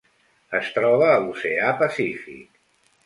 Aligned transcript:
Es 0.59 0.71
troba 0.77 1.09
a 1.09 1.19
l'Oceà 1.25 1.69
Pacífic. 1.83 2.61